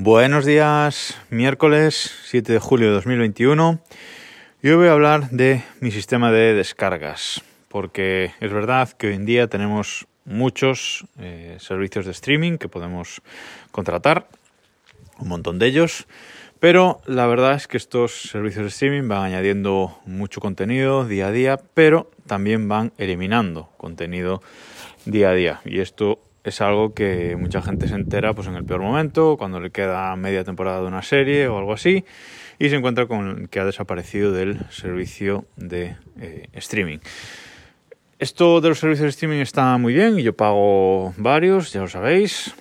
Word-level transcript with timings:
Buenos 0.00 0.46
días, 0.46 1.18
miércoles 1.28 2.12
7 2.26 2.52
de 2.52 2.58
julio 2.60 2.86
de 2.86 2.94
2021. 2.94 3.80
Y 4.62 4.68
hoy 4.68 4.76
voy 4.76 4.86
a 4.86 4.92
hablar 4.92 5.28
de 5.30 5.64
mi 5.80 5.90
sistema 5.90 6.30
de 6.30 6.54
descargas, 6.54 7.42
porque 7.66 8.30
es 8.38 8.52
verdad 8.52 8.92
que 8.92 9.08
hoy 9.08 9.14
en 9.14 9.26
día 9.26 9.48
tenemos 9.48 10.06
muchos 10.24 11.04
eh, 11.18 11.56
servicios 11.58 12.04
de 12.04 12.12
streaming 12.12 12.58
que 12.58 12.68
podemos 12.68 13.22
contratar, 13.72 14.28
un 15.18 15.26
montón 15.26 15.58
de 15.58 15.66
ellos, 15.66 16.06
pero 16.60 17.00
la 17.06 17.26
verdad 17.26 17.54
es 17.54 17.66
que 17.66 17.76
estos 17.76 18.12
servicios 18.12 18.62
de 18.62 18.68
streaming 18.68 19.08
van 19.08 19.24
añadiendo 19.24 19.98
mucho 20.06 20.40
contenido 20.40 21.06
día 21.06 21.26
a 21.26 21.32
día, 21.32 21.60
pero 21.74 22.08
también 22.28 22.68
van 22.68 22.92
eliminando 22.98 23.68
contenido 23.76 24.42
día 25.06 25.30
a 25.30 25.34
día. 25.34 25.60
Y 25.64 25.80
esto 25.80 26.20
es 26.44 26.60
algo 26.60 26.94
que 26.94 27.36
mucha 27.36 27.62
gente 27.62 27.88
se 27.88 27.94
entera 27.94 28.34
pues 28.34 28.48
en 28.48 28.54
el 28.54 28.64
peor 28.64 28.80
momento, 28.80 29.36
cuando 29.36 29.60
le 29.60 29.70
queda 29.70 30.14
media 30.16 30.44
temporada 30.44 30.80
de 30.80 30.86
una 30.86 31.02
serie 31.02 31.48
o 31.48 31.58
algo 31.58 31.72
así, 31.72 32.04
y 32.58 32.68
se 32.68 32.76
encuentra 32.76 33.06
con 33.06 33.48
que 33.48 33.60
ha 33.60 33.64
desaparecido 33.64 34.32
del 34.32 34.58
servicio 34.70 35.44
de 35.56 35.96
eh, 36.20 36.48
streaming. 36.54 36.98
Esto 38.18 38.60
de 38.60 38.70
los 38.70 38.80
servicios 38.80 39.04
de 39.04 39.10
streaming 39.10 39.40
está 39.40 39.78
muy 39.78 39.94
bien 39.94 40.18
y 40.18 40.22
yo 40.22 40.34
pago 40.34 41.14
varios, 41.16 41.72
ya 41.72 41.82
lo 41.82 41.88
sabéis, 41.88 42.54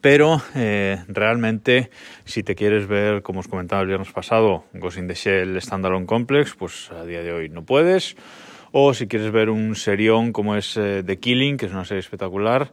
pero 0.00 0.42
eh, 0.54 1.04
realmente 1.08 1.90
si 2.24 2.42
te 2.42 2.54
quieres 2.54 2.86
ver, 2.86 3.22
como 3.22 3.40
os 3.40 3.48
comentaba 3.48 3.82
el 3.82 3.88
viernes 3.88 4.12
pasado, 4.12 4.64
Ghost 4.72 4.98
in 4.98 5.06
the 5.06 5.14
Shell 5.14 5.60
Standalone 5.62 6.06
Complex, 6.06 6.54
pues 6.56 6.90
a 6.90 7.04
día 7.04 7.22
de 7.22 7.32
hoy 7.32 7.48
no 7.48 7.64
puedes. 7.64 8.16
O 8.76 8.92
si 8.92 9.06
quieres 9.06 9.30
ver 9.30 9.50
un 9.50 9.76
serión 9.76 10.32
como 10.32 10.56
es 10.56 10.76
eh, 10.76 11.04
The 11.06 11.20
Killing, 11.20 11.58
que 11.58 11.66
es 11.66 11.72
una 11.72 11.84
serie 11.84 12.00
espectacular, 12.00 12.72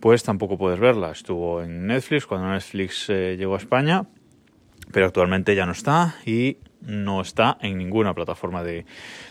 pues 0.00 0.24
tampoco 0.24 0.58
puedes 0.58 0.80
verla. 0.80 1.12
Estuvo 1.12 1.62
en 1.62 1.86
Netflix 1.86 2.26
cuando 2.26 2.50
Netflix 2.50 3.08
eh, 3.10 3.36
llegó 3.38 3.54
a 3.54 3.58
España, 3.58 4.06
pero 4.90 5.06
actualmente 5.06 5.54
ya 5.54 5.64
no 5.64 5.70
está 5.70 6.16
y 6.26 6.56
no 6.80 7.20
está 7.20 7.58
en 7.60 7.78
ninguna 7.78 8.12
plataforma 8.12 8.64
de, 8.64 8.86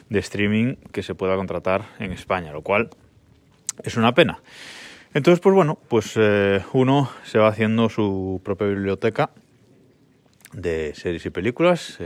streaming 0.09 0.77
que 0.93 1.03
se 1.03 1.15
pueda 1.15 1.35
contratar 1.35 1.83
en 1.99 2.13
España, 2.13 2.53
lo 2.53 2.61
cual 2.61 2.91
es 3.83 3.97
una 3.97 4.13
pena. 4.13 4.39
Entonces, 5.13 5.41
pues 5.41 5.53
bueno, 5.53 5.77
pues 5.89 6.13
eh, 6.15 6.61
uno 6.71 7.11
se 7.25 7.39
va 7.39 7.49
haciendo 7.49 7.89
su 7.89 8.39
propia 8.41 8.67
biblioteca 8.67 9.31
de 10.53 10.95
series 10.95 11.25
y 11.25 11.29
películas 11.29 11.99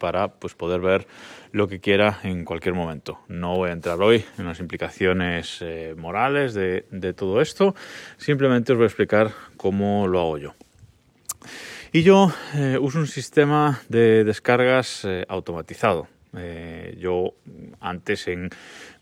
para 0.00 0.28
pues, 0.28 0.54
poder 0.54 0.80
ver 0.80 1.06
lo 1.52 1.68
que 1.68 1.78
quiera 1.78 2.18
en 2.24 2.44
cualquier 2.44 2.74
momento. 2.74 3.20
No 3.28 3.54
voy 3.54 3.70
a 3.70 3.72
entrar 3.72 4.00
hoy 4.02 4.24
en 4.38 4.46
las 4.46 4.58
implicaciones 4.58 5.58
eh, 5.60 5.94
morales 5.96 6.54
de, 6.54 6.82
todo 7.12 7.40
esto, 7.40 7.76
simplemente 8.16 8.72
os 8.72 8.78
voy 8.78 8.84
a 8.84 8.88
explicar 8.88 9.30
cómo 9.56 10.08
lo 10.08 10.20
hago 10.20 10.38
yo. 10.38 10.54
Y 11.92 12.02
yo 12.02 12.32
eh, 12.54 12.78
uso 12.80 12.98
un 12.98 13.06
sistema 13.06 13.80
de 13.88 14.24
descargas 14.24 15.04
eh, 15.04 15.24
automatizado. 15.28 16.08
yo 16.96 17.34
antes 17.80 18.28
en 18.28 18.50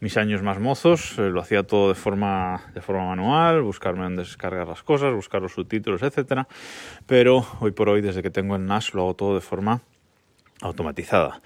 mis 0.01 0.17
años 0.17 0.43
más 0.43 0.59
mozos 0.59 1.19
lo 1.19 1.41
hacía 1.43 1.63
todo 1.63 1.91
de 1.91 1.95
forma, 1.95 2.63
de 2.73 2.81
forma 2.81 3.05
manual, 3.05 3.61
buscarme 3.61 4.05
dónde 4.05 4.23
descargar 4.23 4.67
las 4.67 4.83
cosas, 4.83 5.15
buscar 5.15 5.43
los 5.43 5.53
subtítulos, 5.53 6.03
etcétera. 6.03 6.49
Pero 7.07 7.47
hoy 7.61 7.73
por 7.73 7.91
hoy, 7.91 8.01
desde 8.01 8.23
que 8.23 8.31
tengo 8.31 8.57
el 8.57 8.65
NAS, 8.65 8.95
lo 8.95 9.03
hago 9.03 9.15
todo 9.15 9.35
de 9.35 9.43
forma 9.43 9.83
automatizada. 10.61 11.41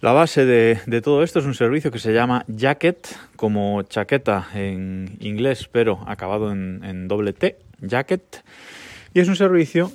La 0.00 0.12
base 0.12 0.44
de, 0.44 1.00
todo 1.00 1.22
esto 1.22 1.38
es 1.38 1.46
un 1.46 1.54
servicio 1.54 1.90
que 1.90 1.98
se 1.98 2.12
llama 2.12 2.44
Jacket, 2.46 3.08
como 3.36 3.82
chaqueta 3.84 4.48
en 4.54 5.16
inglés, 5.20 5.68
pero 5.72 6.04
acabado 6.06 6.52
en, 6.52 7.08
doble 7.08 7.32
T, 7.32 7.56
Jacket. 7.80 8.44
Y 9.14 9.20
es 9.20 9.28
un 9.28 9.36
servicio 9.36 9.92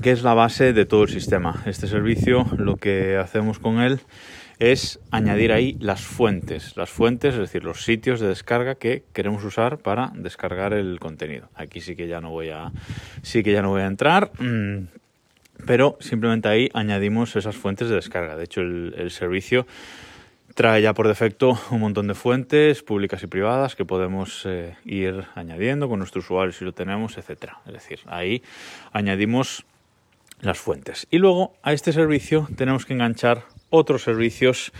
que 0.00 0.12
es 0.12 0.22
la 0.22 0.34
base 0.34 0.72
de 0.72 0.84
todo 0.84 1.02
el 1.02 1.08
sistema. 1.08 1.64
Este 1.66 1.88
servicio 1.88 2.46
lo 2.56 2.76
que 2.76 3.16
hacemos 3.16 3.58
con 3.58 3.80
él 3.80 4.00
es 4.60 5.00
añadir 5.10 5.50
ahí 5.50 5.76
las 5.80 6.02
fuentes, 6.02 6.76
las 6.76 6.88
fuentes, 6.88 7.34
es 7.34 7.40
decir, 7.40 7.64
los 7.64 7.84
sitios 7.84 8.20
de 8.20 8.28
descarga 8.28 8.76
que 8.76 9.02
queremos 9.12 9.42
usar 9.42 9.78
para 9.78 10.12
descargar 10.14 10.72
el 10.72 11.00
contenido. 11.00 11.48
Aquí 11.56 11.80
sí 11.80 11.96
que 11.96 12.06
ya 12.06 12.20
no 12.20 12.30
voy 12.30 12.50
a, 12.50 12.70
sí 13.22 13.42
que 13.42 13.50
ya 13.50 13.62
no 13.62 13.70
voy 13.70 13.82
a 13.82 13.86
entrar, 13.86 14.30
mm, 14.38 15.01
pero 15.66 15.96
simplemente 16.00 16.48
ahí 16.48 16.68
añadimos 16.74 17.36
esas 17.36 17.56
fuentes 17.56 17.88
de 17.88 17.96
descarga. 17.96 18.36
De 18.36 18.44
hecho, 18.44 18.60
el, 18.60 19.10
servicio 19.10 19.66
trae 20.54 20.82
ya 20.82 20.92
por 20.94 21.08
defecto 21.08 21.58
un 21.70 21.80
montón 21.80 22.08
de 22.08 22.14
fuentes 22.14 22.82
públicas 22.82 23.22
y 23.22 23.26
privadas 23.26 23.74
que 23.74 23.84
podemos 23.84 24.44
eh, 24.46 24.76
ir 24.84 25.24
añadiendo 25.34 25.88
con 25.88 25.98
nuestro 25.98 26.20
usuario 26.20 26.52
si 26.52 26.64
lo 26.64 26.72
tenemos, 26.72 27.16
etcétera. 27.16 27.60
Es 27.66 27.72
decir, 27.72 28.00
ahí 28.06 28.42
añadimos 28.92 29.64
las 30.40 30.58
fuentes. 30.58 31.06
Y 31.10 31.18
luego 31.18 31.54
a 31.62 31.72
este 31.72 31.92
servicio 31.92 32.48
tenemos 32.56 32.84
que 32.84 32.92
enganchar 32.92 33.44
otros 33.70 34.02
servicios 34.02 34.72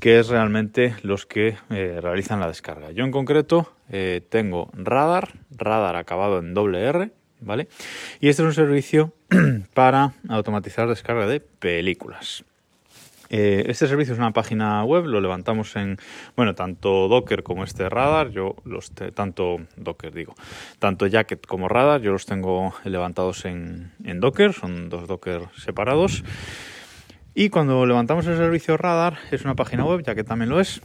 que 0.00 0.18
es 0.18 0.28
realmente 0.28 0.96
los 1.02 1.24
que 1.26 1.56
eh, 1.70 2.00
realizan 2.02 2.40
la 2.40 2.48
descarga. 2.48 2.90
Yo 2.90 3.04
en 3.04 3.12
concreto 3.12 3.72
eh, 3.90 4.22
tengo 4.28 4.70
Radar, 4.72 5.34
Radar 5.50 5.94
acabado 5.96 6.40
en 6.40 6.52
doble 6.54 6.82
R, 6.82 7.12
¿vale? 7.40 7.68
Y 8.20 8.28
este 8.28 8.42
es 8.42 8.46
un 8.46 8.54
servicio 8.54 9.12
para 9.74 10.12
automatizar 10.28 10.88
descarga 10.88 11.26
de 11.26 11.40
películas. 11.40 12.44
Eh, 13.32 13.64
este 13.68 13.86
servicio 13.86 14.12
es 14.12 14.18
una 14.18 14.32
página 14.32 14.82
web, 14.82 15.04
lo 15.06 15.20
levantamos 15.20 15.76
en, 15.76 15.98
bueno, 16.34 16.56
tanto 16.56 17.06
Docker 17.06 17.44
como 17.44 17.62
este 17.62 17.88
radar, 17.88 18.30
yo 18.30 18.56
los, 18.64 18.90
tanto 19.14 19.58
Docker 19.76 20.12
digo, 20.12 20.34
tanto 20.80 21.06
Jacket 21.06 21.46
como 21.46 21.68
radar, 21.68 22.00
yo 22.00 22.10
los 22.10 22.26
tengo 22.26 22.74
levantados 22.84 23.44
en, 23.44 23.92
en 24.04 24.18
Docker, 24.18 24.52
son 24.52 24.88
dos 24.88 25.06
Docker 25.06 25.42
separados. 25.56 26.24
Y 27.32 27.50
cuando 27.50 27.86
levantamos 27.86 28.26
el 28.26 28.36
servicio 28.36 28.76
radar, 28.76 29.18
es 29.30 29.44
una 29.44 29.54
página 29.54 29.84
web, 29.84 30.02
ya 30.04 30.16
que 30.16 30.24
también 30.24 30.50
lo 30.50 30.58
es, 30.58 30.82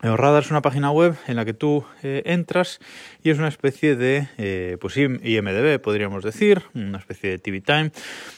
Radar 0.00 0.42
es 0.42 0.50
una 0.50 0.62
página 0.62 0.90
web 0.90 1.16
en 1.26 1.36
la 1.36 1.44
que 1.44 1.54
tú 1.54 1.84
eh, 2.02 2.22
entras 2.24 2.78
y 3.22 3.30
es 3.30 3.38
una 3.38 3.48
especie 3.48 3.96
de 3.96 4.28
eh, 4.38 4.76
pues 4.80 4.96
IMDB, 4.96 5.80
podríamos 5.80 6.22
decir, 6.22 6.62
una 6.74 6.98
especie 6.98 7.30
de 7.30 7.38
TV 7.38 7.60
Time, 7.60 7.90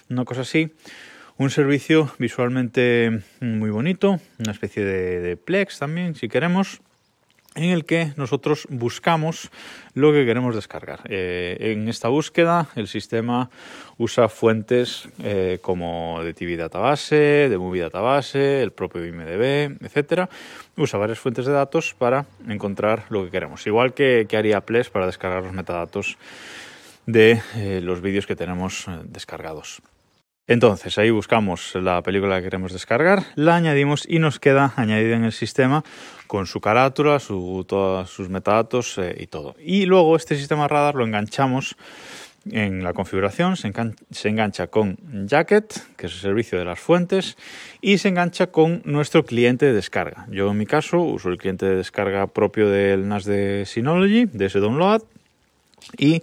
una 0.08 0.24
cosa 0.24 0.42
así. 0.42 0.72
Un 1.36 1.50
servicio 1.50 2.12
visualmente 2.18 3.22
muy 3.40 3.70
bonito, 3.70 4.20
una 4.38 4.52
especie 4.52 4.84
de 4.84 5.36
Plex 5.38 5.78
también, 5.78 6.14
si 6.14 6.28
queremos 6.28 6.82
en 7.54 7.70
el 7.70 7.84
que 7.84 8.12
nosotros 8.16 8.66
buscamos 8.70 9.50
lo 9.94 10.12
que 10.12 10.24
queremos 10.24 10.54
descargar. 10.54 11.00
Eh, 11.08 11.56
en 11.60 11.88
esta 11.88 12.08
búsqueda 12.08 12.68
el 12.76 12.86
sistema 12.86 13.50
usa 13.98 14.28
fuentes 14.28 15.08
eh, 15.22 15.58
como 15.60 16.22
de 16.22 16.32
TV 16.32 16.56
Database, 16.56 17.48
de 17.48 17.58
Movie 17.58 17.82
Database, 17.82 18.62
el 18.62 18.70
propio 18.70 19.04
IMDB, 19.04 19.76
etc. 19.84 20.28
Usa 20.76 20.98
varias 20.98 21.18
fuentes 21.18 21.46
de 21.46 21.52
datos 21.52 21.94
para 21.98 22.26
encontrar 22.48 23.04
lo 23.08 23.24
que 23.24 23.30
queremos. 23.30 23.66
Igual 23.66 23.94
que, 23.94 24.26
que 24.28 24.36
haría 24.36 24.60
Ples 24.60 24.90
para 24.90 25.06
descargar 25.06 25.42
los 25.42 25.52
metadatos 25.52 26.16
de 27.06 27.42
eh, 27.56 27.80
los 27.82 28.00
vídeos 28.00 28.26
que 28.26 28.36
tenemos 28.36 28.86
descargados. 29.04 29.82
Entonces 30.50 30.98
ahí 30.98 31.10
buscamos 31.10 31.76
la 31.76 32.02
película 32.02 32.38
que 32.38 32.42
queremos 32.42 32.72
descargar, 32.72 33.22
la 33.36 33.54
añadimos 33.54 34.04
y 34.08 34.18
nos 34.18 34.40
queda 34.40 34.72
añadida 34.74 35.14
en 35.14 35.22
el 35.22 35.30
sistema 35.30 35.84
con 36.26 36.46
su 36.46 36.60
carátula, 36.60 37.20
su, 37.20 37.64
todos 37.68 38.10
sus 38.10 38.28
metadatos 38.28 38.98
eh, 38.98 39.14
y 39.16 39.28
todo. 39.28 39.54
Y 39.64 39.86
luego 39.86 40.16
este 40.16 40.34
sistema 40.34 40.66
radar 40.66 40.96
lo 40.96 41.04
enganchamos 41.04 41.76
en 42.50 42.82
la 42.82 42.94
configuración, 42.94 43.54
se, 43.56 43.68
engancha 44.28 44.66
con 44.66 44.98
Jacket, 45.28 45.72
que 45.96 46.06
es 46.06 46.14
el 46.14 46.18
servicio 46.18 46.58
de 46.58 46.64
las 46.64 46.80
fuentes, 46.80 47.36
y 47.80 47.98
se 47.98 48.08
engancha 48.08 48.48
con 48.48 48.82
nuestro 48.84 49.24
cliente 49.24 49.66
de 49.66 49.72
descarga. 49.72 50.26
Yo 50.32 50.50
en 50.50 50.58
mi 50.58 50.66
caso 50.66 50.98
uso 50.98 51.28
el 51.28 51.38
cliente 51.38 51.64
de 51.64 51.76
descarga 51.76 52.26
propio 52.26 52.68
del 52.68 53.06
NAS 53.06 53.24
de 53.24 53.66
Synology, 53.66 54.24
de 54.24 54.46
ese 54.46 54.58
download, 54.58 55.02
y 55.96 56.22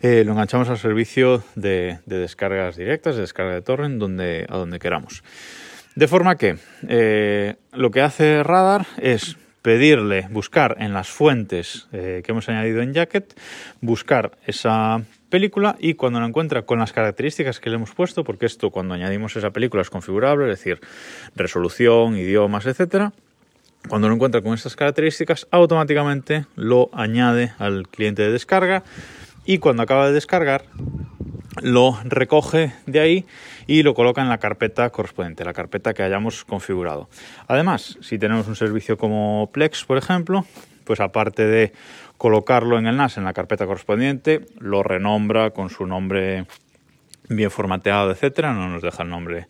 eh, 0.00 0.24
lo 0.24 0.32
enganchamos 0.32 0.68
al 0.68 0.78
servicio 0.78 1.42
de, 1.54 1.98
descargas 2.06 2.76
directas, 2.76 3.16
de 3.16 3.22
descarga 3.22 3.54
de 3.54 3.62
torrent, 3.62 3.98
donde, 3.98 4.46
a 4.48 4.56
donde 4.56 4.78
queramos. 4.78 5.22
De 5.94 6.06
forma 6.06 6.36
que 6.36 6.58
eh, 6.88 7.56
lo 7.72 7.90
que 7.90 8.02
hace 8.02 8.42
Radar 8.42 8.86
es 8.98 9.36
pedirle, 9.62 10.28
buscar 10.30 10.76
en 10.78 10.92
las 10.92 11.08
fuentes 11.08 11.88
eh, 11.92 12.22
que 12.24 12.32
hemos 12.32 12.48
añadido 12.48 12.80
en 12.82 12.94
Jacket, 12.94 13.38
buscar 13.80 14.38
esa 14.46 15.02
película 15.28 15.76
y 15.78 15.94
cuando 15.94 16.20
la 16.20 16.26
encuentra 16.26 16.62
con 16.62 16.78
las 16.78 16.92
características 16.92 17.60
que 17.60 17.70
le 17.70 17.76
hemos 17.76 17.92
puesto, 17.92 18.24
porque 18.24 18.46
esto 18.46 18.70
cuando 18.70 18.94
añadimos 18.94 19.36
esa 19.36 19.50
película 19.50 19.82
es 19.82 19.90
configurable, 19.90 20.44
es 20.50 20.58
decir, 20.58 20.80
resolución, 21.34 22.16
idiomas, 22.16 22.66
etcétera, 22.66 23.12
cuando 23.88 24.08
lo 24.08 24.14
encuentra 24.14 24.42
con 24.42 24.54
estas 24.54 24.76
características, 24.76 25.46
automáticamente 25.50 26.46
lo 26.54 26.90
añade 26.92 27.52
al 27.58 27.88
cliente 27.88 28.22
de 28.22 28.32
descarga 28.32 28.84
y 29.44 29.58
cuando 29.58 29.82
acaba 29.82 30.06
de 30.06 30.12
descargar, 30.12 30.64
lo 31.62 31.98
recoge 32.04 32.72
de 32.86 33.00
ahí 33.00 33.26
y 33.66 33.82
lo 33.82 33.94
coloca 33.94 34.22
en 34.22 34.28
la 34.28 34.38
carpeta 34.38 34.90
correspondiente, 34.90 35.44
la 35.44 35.52
carpeta 35.52 35.94
que 35.94 36.02
hayamos 36.02 36.44
configurado. 36.44 37.08
Además, 37.46 37.98
si 38.00 38.18
tenemos 38.18 38.46
un 38.46 38.56
servicio 38.56 38.96
como 38.96 39.50
Plex, 39.52 39.84
por 39.84 39.98
ejemplo, 39.98 40.44
pues 40.84 41.00
aparte 41.00 41.46
de 41.46 41.72
colocarlo 42.16 42.78
en 42.78 42.86
el 42.86 42.96
NAS 42.96 43.16
en 43.16 43.24
la 43.24 43.32
carpeta 43.32 43.66
correspondiente, 43.66 44.46
lo 44.58 44.82
renombra 44.82 45.50
con 45.50 45.70
su 45.70 45.86
nombre 45.86 46.46
bien 47.28 47.50
formateado, 47.50 48.10
etcétera, 48.10 48.52
no 48.52 48.68
nos 48.68 48.82
deja 48.82 49.02
el 49.02 49.10
nombre 49.10 49.46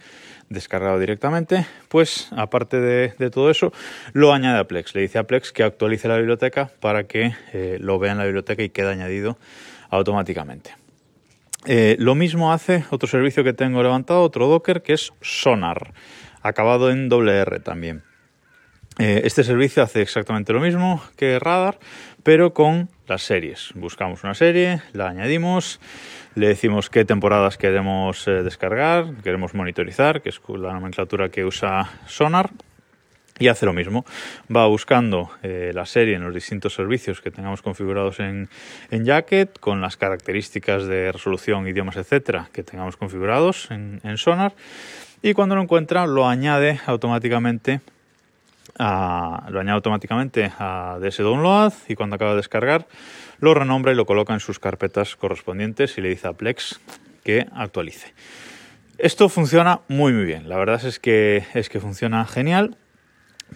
descargado 0.49 0.99
directamente, 0.99 1.67
pues 1.89 2.29
aparte 2.37 2.81
de, 2.81 3.31
todo 3.31 3.51
eso, 3.51 3.73
lo 4.13 4.33
añade 4.33 4.59
a 4.59 4.65
Plex. 4.65 4.95
Le 4.95 5.03
dice 5.03 5.19
a 5.19 5.25
Plex 5.25 5.53
que 5.53 5.63
actualice 5.63 6.09
la 6.09 6.17
biblioteca 6.17 6.71
para 6.81 7.05
que 7.05 7.35
eh, 7.53 7.79
lo 7.81 7.99
vea 7.99 8.13
en 8.13 8.19
la 8.19 8.25
biblioteca 8.25 8.63
y 8.63 8.71
quede 8.71 8.91
añadido 8.91 9.39
automáticamente. 9.91 10.75
Eh, 11.67 11.97
lo 11.99 12.15
mismo 12.15 12.53
hace 12.53 12.85
otro 12.91 13.09
servicio 13.09 13.45
que 13.45 13.53
tengo 13.53 13.83
levantado, 13.83 14.23
otro 14.23 14.47
Docker, 14.47 14.83
que 14.83 14.95
es 14.95 15.13
Sonar, 15.21 15.93
acabado 16.43 16.91
en 16.91 17.09
WR 17.09 17.61
también. 17.61 18.08
Eh, 18.99 19.23
este 19.25 19.45
servicio 19.45 19.85
hace 19.85 20.03
exactamente 20.03 20.53
lo 20.53 20.59
mismo 20.59 21.01
que 21.17 21.39
Radar, 21.39 21.79
pero 22.25 22.53
con 22.53 22.89
las 23.07 23.23
series. 23.23 23.71
Buscamos 23.77 24.25
una 24.25 24.35
serie, 24.35 24.83
la 24.93 25.09
añadimos, 25.09 25.79
le 26.35 26.49
decimos 26.49 26.91
qué 26.91 27.05
temporadas 27.05 27.59
queremos 27.59 28.27
eh, 28.27 28.43
descargar, 28.43 29.15
queremos 29.23 29.55
monitorizar, 29.55 30.21
que 30.21 30.31
es 30.31 30.41
la 30.49 30.73
nomenclatura 30.73 31.29
que 31.29 31.45
usa 31.45 31.89
Sonar, 32.09 32.51
y 33.39 33.47
hace 33.47 33.67
lo 33.67 33.73
mismo. 33.73 34.05
Va 34.55 34.67
buscando 34.67 35.31
eh, 35.45 35.71
la 35.73 35.87
serie 35.87 36.17
en 36.17 36.25
los 36.25 36.35
distintos 36.35 36.75
servicios 36.75 37.21
que 37.21 37.31
tengamos 37.31 37.63
configurados 37.63 38.19
en, 38.19 38.49
Jacket, 38.91 39.61
con 39.61 39.81
las 39.81 39.97
características 39.97 40.89
de 40.89 41.13
resolución, 41.13 41.69
idiomas, 41.69 41.97
etcétera, 41.97 42.49
que 42.53 42.65
tengamos 42.65 42.97
configurados 42.97 43.71
en, 43.71 44.01
en 44.03 44.17
Sonar, 44.17 44.55
y 45.23 45.35
cuando 45.35 45.55
lo 45.55 45.63
encuentra, 45.63 46.05
lo 46.09 46.27
añade 46.27 46.81
automáticamente 46.85 47.81
lo 48.79 49.61
añade 49.61 49.73
automáticamente 49.73 50.53
a 50.59 50.99
DS 51.01 51.19
Download 51.19 51.73
y 51.89 51.95
cuando 51.95 52.17
acaba 52.17 52.33
de 52.33 52.39
descargar 52.39 52.87
lo 53.41 53.55
renombra 53.55 53.93
y 53.93 53.95
lo 53.95 54.07
coloca 54.07 54.35
en 54.35 54.41
sus 54.41 54.59
carpetas 54.59 55.17
correspondientes 55.17 55.99
y 55.99 56.01
le 56.01 56.09
dice 56.09 56.29
a 56.29 56.33
Plex 56.33 56.81
que 57.25 57.47
actualice. 57.55 58.15
Esto 58.99 59.29
funciona 59.29 59.81
muy 59.89 60.13
muy 60.13 60.25
bien, 60.25 60.49
la 60.49 60.57
verdad 60.57 60.85
es 60.85 60.99
que, 60.99 61.45
es 61.55 61.69
que 61.69 61.81
funciona 61.81 62.25
genial, 62.25 62.77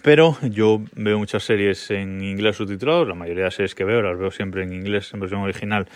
pero 0.01 0.37
yo 0.41 0.81
veo 0.95 1.19
muchas 1.19 1.43
series 1.43 1.91
en 1.91 2.23
inglés 2.23 2.57
subtitulado, 2.57 3.05
la 3.05 3.15
mayoría 3.15 3.45
de 3.45 3.51
series 3.51 3.75
que 3.75 3.83
veo 3.83 4.01
las 4.01 4.17
veo 4.17 4.31
siempre 4.31 4.63
en 4.63 4.73
inglés 4.73 5.13
en 5.13 5.19
versión 5.19 5.41
original 5.41 5.87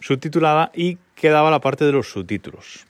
subtitulada 0.00 0.70
y 0.74 0.98
quedaba 1.14 1.50
la 1.50 1.60
parte 1.60 1.84
de 1.84 1.92
los 1.92 2.10
subtítulos. 2.10 2.86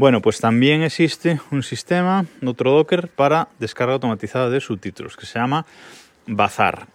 Bueno, 0.00 0.22
pues 0.22 0.40
también 0.40 0.82
existe 0.82 1.42
un 1.50 1.62
sistema, 1.62 2.24
otro 2.42 2.70
Docker, 2.72 3.08
para 3.08 3.48
descarga 3.58 3.92
automatizada 3.92 4.48
de 4.48 4.62
subtítulos, 4.62 5.14
que 5.14 5.26
se 5.26 5.38
llama 5.38 5.66
Bazar. 6.26 6.86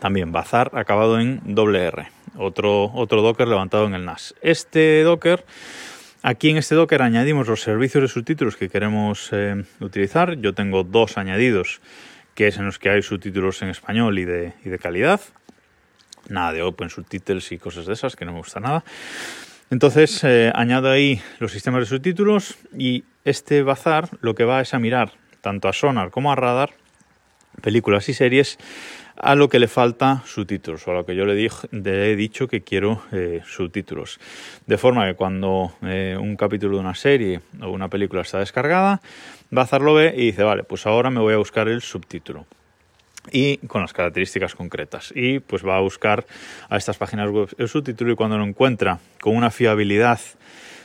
También 0.00 0.32
Bazar 0.32 0.70
acabado 0.74 1.18
en 1.18 1.40
WR, 1.46 2.08
otro, 2.36 2.92
otro 2.92 3.22
Docker 3.22 3.48
levantado 3.48 3.86
en 3.86 3.94
el 3.94 4.04
NAS. 4.04 4.34
Este 4.42 5.02
Docker, 5.02 5.46
aquí 6.20 6.50
en 6.50 6.58
este 6.58 6.74
Docker 6.74 7.00
añadimos 7.00 7.48
los 7.48 7.62
servicios 7.62 8.02
de 8.02 8.08
subtítulos 8.08 8.58
que 8.58 8.68
queremos 8.68 9.30
eh, 9.32 9.64
utilizar. 9.80 10.36
Yo 10.36 10.52
tengo 10.52 10.84
dos 10.84 11.16
añadidos, 11.16 11.80
que 12.34 12.48
es 12.48 12.58
en 12.58 12.66
los 12.66 12.78
que 12.78 12.90
hay 12.90 13.00
subtítulos 13.00 13.62
en 13.62 13.70
español 13.70 14.18
y 14.18 14.26
de, 14.26 14.52
y 14.62 14.68
de 14.68 14.78
calidad. 14.78 15.22
Nada 16.28 16.52
de 16.52 16.60
Open 16.60 16.90
Subtitles 16.90 17.50
y 17.52 17.56
cosas 17.56 17.86
de 17.86 17.94
esas, 17.94 18.14
que 18.14 18.26
no 18.26 18.32
me 18.32 18.38
gusta 18.40 18.60
nada. 18.60 18.84
Entonces 19.70 20.22
eh, 20.22 20.52
añado 20.54 20.90
ahí 20.90 21.20
los 21.40 21.52
sistemas 21.52 21.80
de 21.80 21.86
subtítulos 21.86 22.56
y 22.76 23.04
este 23.24 23.62
bazar 23.62 24.10
lo 24.20 24.34
que 24.34 24.44
va 24.44 24.60
es 24.60 24.74
a 24.74 24.78
mirar 24.78 25.12
tanto 25.40 25.68
a 25.68 25.72
Sonar 25.72 26.10
como 26.10 26.30
a 26.30 26.36
Radar 26.36 26.70
películas 27.62 28.08
y 28.08 28.14
series 28.14 28.58
a 29.16 29.34
lo 29.34 29.48
que 29.48 29.58
le 29.58 29.66
falta 29.66 30.22
subtítulos 30.26 30.86
o 30.86 30.90
a 30.92 30.94
lo 30.94 31.06
que 31.06 31.16
yo 31.16 31.24
le, 31.24 31.34
he 31.40 32.16
dicho 32.16 32.46
que 32.48 32.62
quiero 32.62 33.02
eh, 33.12 33.40
subtítulos. 33.46 34.20
De 34.66 34.76
forma 34.76 35.06
que 35.06 35.14
cuando 35.14 35.72
eh, 35.82 36.16
un 36.20 36.36
capítulo 36.36 36.76
de 36.76 36.80
una 36.80 36.94
serie 36.94 37.40
o 37.60 37.70
una 37.70 37.88
película 37.88 38.22
está 38.22 38.38
descargada, 38.38 39.00
Bazar 39.50 39.80
lo 39.80 39.94
ve 39.94 40.12
y 40.16 40.26
dice, 40.26 40.42
vale, 40.42 40.64
pues 40.64 40.86
ahora 40.86 41.10
me 41.10 41.20
voy 41.20 41.34
a 41.34 41.38
buscar 41.38 41.66
el 41.68 41.80
subtítulo 41.80 42.46
y 43.32 43.58
con 43.58 43.82
las 43.82 43.92
características 43.92 44.54
concretas. 44.54 45.12
Y 45.14 45.40
pues 45.40 45.64
va 45.64 45.76
a 45.76 45.80
buscar 45.80 46.26
a 46.68 46.76
estas 46.76 46.96
páginas 46.96 47.30
web 47.30 47.48
el 47.58 47.68
subtítulo 47.68 48.12
y 48.12 48.16
cuando 48.16 48.38
lo 48.38 48.44
encuentra 48.44 48.98
con 49.20 49.36
una 49.36 49.50
fiabilidad 49.50 50.20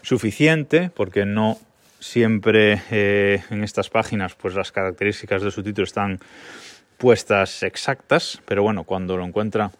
suficiente, 0.01 0.91
porque 0.95 1.25
no 1.25 1.57
siempre 1.99 2.81
eh, 2.89 3.43
en 3.49 3.63
estas 3.63 3.89
páginas 3.89 4.35
pues 4.35 4.55
las 4.55 4.71
características 4.71 5.43
del 5.43 5.51
subtítulo 5.51 5.85
están 5.85 6.19
puestas 6.97 7.63
exactas, 7.63 8.41
pero 8.45 8.63
bueno, 8.63 8.83
cuando 8.83 9.17
lo 9.17 9.25
encuentra 9.25 9.71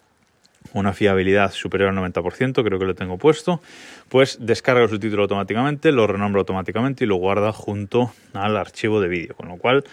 una 0.72 0.92
fiabilidad 0.92 1.50
superior 1.50 1.90
al 1.90 1.96
90%, 1.96 2.64
creo 2.64 2.78
que 2.78 2.84
lo 2.84 2.94
tengo 2.94 3.18
puesto, 3.18 3.60
pues 4.08 4.38
descarga 4.40 4.82
el 4.82 4.88
subtítulo 4.88 5.22
automáticamente, 5.22 5.92
lo 5.92 6.06
renombra 6.06 6.40
automáticamente 6.40 7.04
y 7.04 7.06
lo 7.06 7.16
guarda 7.16 7.52
junto 7.52 8.12
al 8.32 8.56
archivo 8.56 9.00
de 9.00 9.08
vídeo, 9.08 9.34
con 9.34 9.48
lo 9.48 9.56
cual 9.56 9.84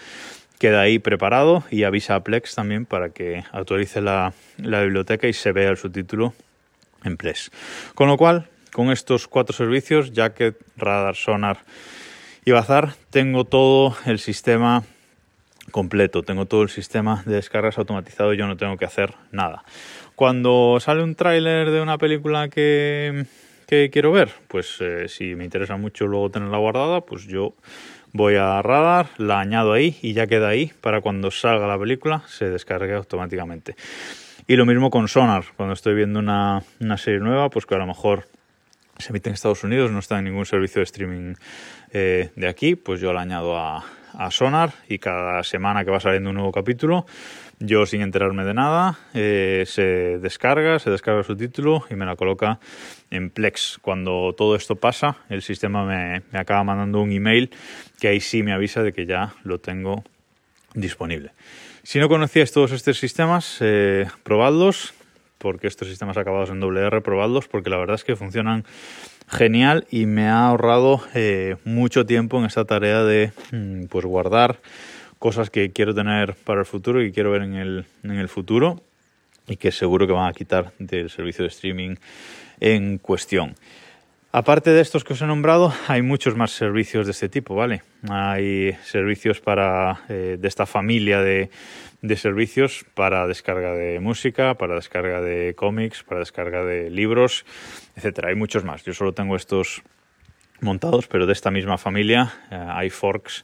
queda 0.60 0.82
ahí 0.82 1.00
preparado 1.00 1.64
y 1.72 1.84
avisa 1.84 2.16
a 2.16 2.24
Plex 2.24 2.54
también 2.54 2.86
para 2.86 3.10
que 3.10 3.44
actualice 3.52 4.02
la, 4.02 4.34
biblioteca 4.58 5.28
y 5.28 5.34
se 5.34 5.52
vea 5.54 5.70
el 5.70 5.78
subtítulo 5.78 6.34
en 7.04 7.18
Plex. 7.18 7.50
Con 7.96 8.10
lo 8.10 8.18
cual, 8.18 8.48
con 8.72 8.92
estos 8.92 9.28
cuatro 9.28 9.56
servicios, 9.56 10.12
Jacket, 10.12 10.58
Radar, 10.76 11.16
Sonar 11.16 11.60
y 12.46 12.52
Bazar, 12.52 12.94
tengo 13.10 13.46
todo 13.46 13.96
el 14.06 14.20
sistema 14.20 14.84
completo, 15.72 16.24
tengo 16.24 16.46
todo 16.46 16.64
el 16.64 16.70
sistema 16.70 17.24
de 17.26 17.36
descargas 17.36 17.78
automatizado 17.78 18.34
yo 18.34 18.46
no 18.46 18.58
tengo 18.58 18.76
que 18.76 18.86
hacer 18.86 19.14
nada. 19.32 19.64
Cuando 20.16 20.78
sale 20.82 21.04
un 21.04 21.16
tráiler 21.16 21.72
de 21.72 21.80
una 21.80 21.98
película 21.98 22.50
que, 22.50 23.26
quiero 23.68 24.12
ver, 24.12 24.32
pues 24.50 24.76
eh, 24.82 25.08
si 25.08 25.36
me 25.36 25.46
interesa 25.46 25.78
mucho 25.78 26.06
luego 26.06 26.30
tenerla 26.30 26.58
guardada, 26.58 27.02
pues 27.02 27.26
yo 27.28 27.54
voy 28.14 28.36
a 28.36 28.62
radar, 28.62 29.10
la 29.18 29.40
añado 29.40 29.74
ahí 29.74 29.98
y 30.02 30.14
ya 30.14 30.28
queda 30.28 30.50
ahí 30.50 30.72
para 30.82 31.02
cuando 31.02 31.32
salga 31.32 31.68
la 31.68 31.78
película 31.78 32.24
se 32.28 32.50
descargue 32.50 32.94
automáticamente. 32.94 33.76
Y 34.48 34.56
lo 34.56 34.66
mismo 34.66 34.90
con 34.90 35.08
Sonar, 35.08 35.46
cuando 35.56 35.74
estoy 35.74 35.94
viendo 35.94 36.20
una, 36.20 36.64
serie 36.98 37.20
nueva, 37.20 37.50
pues 37.50 37.66
que 37.66 37.76
a 37.76 37.78
lo 37.78 37.86
mejor 37.86 38.28
se 38.98 39.10
emite 39.10 39.30
en 39.30 39.36
Estados 39.36 39.64
Unidos, 39.64 39.92
no 39.92 40.00
está 40.00 40.18
en 40.18 40.26
ningún 40.26 40.46
servicio 40.46 40.80
de 40.80 40.86
streaming 40.86 41.36
eh, 41.94 42.32
de 42.36 42.48
aquí, 42.48 42.76
pues 42.76 43.00
yo 43.00 43.14
la 43.14 43.22
añado 43.22 43.58
a, 43.58 43.86
a 44.14 44.32
Sonar 44.32 44.74
y 44.88 45.00
cada 45.00 45.44
semana 45.44 45.86
que 45.86 45.92
va 45.92 46.00
saliendo 46.00 46.30
un 46.32 46.38
nuevo 46.38 46.52
capítulo, 46.52 47.06
yo 47.60 47.86
sin 47.86 48.02
enterarme 48.02 48.46
de 48.46 48.54
nada, 48.54 48.98
eh, 49.14 49.64
se 49.68 50.18
descarga, 50.20 50.80
se 50.80 50.90
descarga 50.90 51.24
su 51.24 51.36
título 51.36 51.84
y 51.90 51.96
me 51.96 52.06
la 52.06 52.16
coloca 52.16 52.60
en 53.12 53.30
Plex. 53.30 53.80
Cuando 53.82 54.34
todo 54.38 54.56
esto 54.56 54.78
pasa, 54.78 55.18
el 55.30 55.42
sistema 55.42 55.86
me, 55.86 56.24
acaba 56.38 56.64
mandando 56.64 57.02
un 57.02 57.12
email 57.12 57.52
que 58.00 58.08
ahí 58.08 58.22
sí 58.22 58.44
me 58.44 58.54
avisa 58.54 58.82
de 58.82 58.94
que 58.94 59.06
ya 59.06 59.34
lo 59.44 59.60
tengo 59.60 60.04
disponible. 60.74 61.32
Si 61.84 62.00
no 62.00 62.08
conocíais 62.08 62.52
todos 62.52 62.72
estos 62.72 62.98
sistemas, 62.98 63.58
eh, 63.60 64.08
probadlos, 64.24 64.94
porque 65.38 65.68
estos 65.68 65.88
sistemas 65.88 66.18
acabados 66.18 66.50
en 66.50 66.60
WR, 66.60 67.02
probadlos, 67.02 67.48
porque 67.48 67.70
la 67.70 67.78
verdad 67.78 67.96
es 67.96 68.04
que 68.04 68.16
funcionan 68.16 68.66
genial 69.28 69.86
y 69.92 70.06
me 70.06 70.28
ha 70.28 70.48
ahorrado 70.48 71.02
eh, 71.14 71.58
mucho 71.64 72.06
tiempo 72.06 72.40
en 72.40 72.46
esta 72.46 72.66
tarea 72.66 73.04
de 73.04 73.32
mm, 73.52 73.86
pues 73.86 74.06
guardar 74.06 74.60
cosas 75.20 75.50
que 75.50 75.72
quiero 75.72 75.94
tener 75.94 76.36
para 76.36 76.62
el 76.62 76.66
futuro 76.66 77.04
y 77.04 77.12
quiero 77.12 77.32
ver 77.32 77.44
en 77.44 77.56
el, 77.56 77.86
en 78.04 78.12
el 78.12 78.30
futuro 78.30 78.82
y 79.48 79.58
que 79.58 79.72
seguro 79.72 80.08
que 80.08 80.14
van 80.14 80.30
a 80.30 80.34
quitar 80.34 80.72
del 80.80 81.10
servicio 81.10 81.44
de 81.44 81.50
streaming 81.50 81.96
en 82.60 82.98
cuestión. 82.98 83.56
Aparte 84.32 84.70
de 84.70 84.82
estos 84.82 85.04
que 85.04 85.14
os 85.14 85.22
he 85.24 85.26
nombrado, 85.26 85.74
hay 85.88 86.04
muchos 86.04 86.36
más 86.36 86.52
servicios 86.52 87.08
de 87.08 87.14
este 87.14 87.30
tipo, 87.30 87.56
¿vale? 87.56 87.82
Hay 88.10 88.74
servicios 88.84 89.42
para 89.42 90.02
eh, 90.08 90.38
de 90.40 90.48
esta 90.48 90.68
familia 90.68 91.20
de, 91.22 91.50
de, 92.04 92.16
servicios 92.16 92.86
para 92.94 93.26
descarga 93.26 93.74
de 93.74 94.00
música, 94.00 94.54
para 94.54 94.76
descarga 94.76 95.20
de 95.20 95.56
cómics, 95.56 96.04
para 96.04 96.20
descarga 96.20 96.64
de 96.64 96.92
libros, 96.92 97.44
etcétera. 97.96 98.30
Hay 98.30 98.36
muchos 98.36 98.64
más. 98.64 98.84
Yo 98.84 98.94
solo 98.94 99.14
tengo 99.14 99.36
estos 99.36 99.82
montados, 100.62 101.08
pero 101.08 101.26
de 101.26 101.34
esta 101.34 101.50
misma 101.50 101.80
familia 101.80 102.32
eh, 102.52 102.66
hay 102.70 102.92
forks 102.92 103.44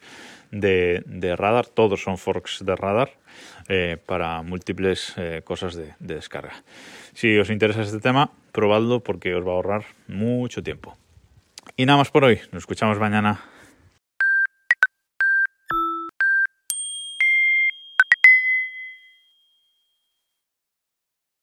de, 0.60 1.36
radar, 1.38 1.68
todos 1.68 2.02
son 2.02 2.18
forks 2.18 2.64
de 2.66 2.76
radar 2.76 3.12
eh, 3.68 3.98
para 4.06 4.42
múltiples 4.42 5.14
eh, 5.18 5.42
cosas 5.44 5.76
de, 5.76 5.94
de 6.00 6.16
descarga. 6.16 6.64
Si 7.14 7.38
os 7.38 7.50
interesa 7.50 7.82
este 7.82 8.00
tema, 8.00 8.32
probadlo 8.52 9.02
porque 9.02 9.36
os 9.36 9.46
va 9.46 9.52
a 9.52 9.56
ahorrar 9.56 9.86
mucho 10.08 10.64
tiempo. 10.64 10.98
Y 11.76 11.86
nada 11.86 11.98
más 11.98 12.12
por 12.12 12.24
hoy, 12.24 12.40
nos 12.52 12.64
escuchamos 12.64 13.00
mañana. 13.00 13.55